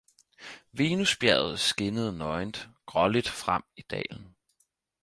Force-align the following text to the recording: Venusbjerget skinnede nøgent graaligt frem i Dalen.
Venusbjerget 0.71 1.59
skinnede 1.59 2.17
nøgent 2.17 2.69
graaligt 2.85 3.29
frem 3.29 3.63
i 3.77 3.81
Dalen. 3.81 4.35